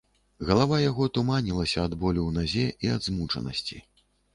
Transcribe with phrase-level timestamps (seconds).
[0.47, 3.77] Галава яго туманілася ад болю ў назе і ад змучанасці.